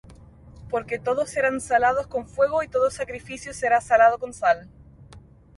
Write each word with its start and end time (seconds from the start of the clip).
Porque 0.71 0.97
todos 0.97 1.29
serán 1.29 1.61
salados 1.61 2.07
con 2.07 2.27
fuego, 2.27 2.63
y 2.63 2.67
todo 2.67 2.89
sacrificio 2.89 3.53
será 3.53 3.81
salado 3.81 4.17
con 4.17 4.33
sal. 4.33 4.67